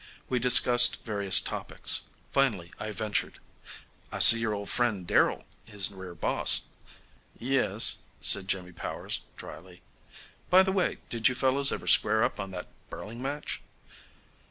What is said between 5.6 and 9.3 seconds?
is rear boss." "Yes," said Jimmy Powers,